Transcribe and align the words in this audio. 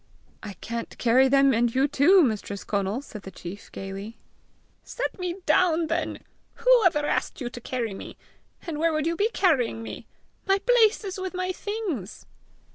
"I 0.41 0.53
can't 0.53 0.97
carry 0.97 1.27
them 1.27 1.53
and 1.53 1.75
you 1.75 1.87
too, 1.87 2.23
Mistress 2.23 2.63
Conal!" 2.63 3.03
said 3.03 3.21
the 3.21 3.29
chief 3.29 3.71
gayly. 3.71 4.17
"Set 4.81 5.19
me 5.19 5.35
down 5.45 5.85
then. 5.85 6.23
Who 6.55 6.83
ever 6.87 7.05
asked 7.05 7.39
you 7.39 7.51
to 7.51 7.61
carry 7.61 7.93
me! 7.93 8.17
And 8.65 8.79
where 8.79 8.93
would 8.93 9.05
you 9.05 9.15
be 9.15 9.29
carrying 9.29 9.83
me? 9.83 10.07
My 10.47 10.57
place 10.57 11.03
is 11.03 11.19
with 11.19 11.35
my 11.35 11.51
things!" 11.51 12.25